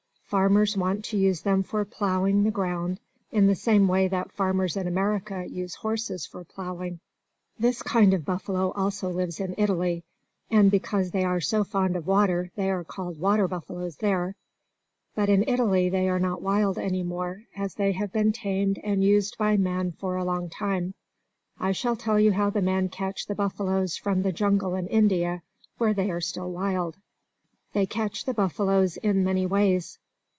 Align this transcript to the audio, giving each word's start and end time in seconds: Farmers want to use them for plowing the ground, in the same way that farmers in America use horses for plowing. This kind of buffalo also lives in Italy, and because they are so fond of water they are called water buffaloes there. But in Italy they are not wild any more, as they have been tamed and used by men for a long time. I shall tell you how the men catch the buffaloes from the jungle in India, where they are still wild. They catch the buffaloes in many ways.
Farmers 0.31 0.77
want 0.77 1.03
to 1.03 1.17
use 1.17 1.41
them 1.41 1.61
for 1.61 1.83
plowing 1.83 2.45
the 2.45 2.51
ground, 2.51 3.01
in 3.33 3.47
the 3.47 3.53
same 3.53 3.89
way 3.89 4.07
that 4.07 4.31
farmers 4.31 4.77
in 4.77 4.87
America 4.87 5.45
use 5.45 5.75
horses 5.75 6.25
for 6.25 6.45
plowing. 6.45 7.01
This 7.59 7.83
kind 7.83 8.13
of 8.13 8.23
buffalo 8.23 8.71
also 8.71 9.09
lives 9.09 9.41
in 9.41 9.53
Italy, 9.57 10.05
and 10.49 10.71
because 10.71 11.11
they 11.11 11.25
are 11.25 11.41
so 11.41 11.65
fond 11.65 11.97
of 11.97 12.07
water 12.07 12.49
they 12.55 12.69
are 12.71 12.85
called 12.85 13.19
water 13.19 13.45
buffaloes 13.45 13.97
there. 13.97 14.37
But 15.15 15.27
in 15.27 15.43
Italy 15.49 15.89
they 15.89 16.07
are 16.07 16.17
not 16.17 16.41
wild 16.41 16.77
any 16.79 17.03
more, 17.03 17.43
as 17.57 17.75
they 17.75 17.91
have 17.91 18.13
been 18.13 18.31
tamed 18.31 18.79
and 18.85 19.03
used 19.03 19.37
by 19.37 19.57
men 19.57 19.91
for 19.91 20.15
a 20.15 20.23
long 20.23 20.49
time. 20.49 20.93
I 21.59 21.73
shall 21.73 21.97
tell 21.97 22.17
you 22.21 22.31
how 22.31 22.49
the 22.51 22.61
men 22.61 22.87
catch 22.87 23.25
the 23.25 23.35
buffaloes 23.35 23.97
from 23.97 24.21
the 24.21 24.31
jungle 24.31 24.75
in 24.75 24.87
India, 24.87 25.41
where 25.77 25.93
they 25.93 26.09
are 26.09 26.21
still 26.21 26.49
wild. 26.49 26.95
They 27.73 27.85
catch 27.85 28.23
the 28.23 28.33
buffaloes 28.33 28.95
in 28.95 29.25
many 29.25 29.45
ways. 29.45 29.97